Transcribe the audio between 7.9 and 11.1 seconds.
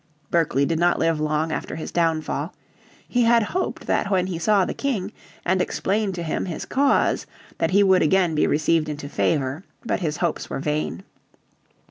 be again received into favour. But his hopes were vain.